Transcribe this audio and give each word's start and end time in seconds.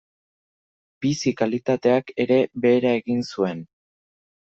Bizi-kalitateak 1.05 2.13
ere 2.27 2.41
behera 2.67 2.99
egin 3.05 3.27
zuen. 3.33 3.67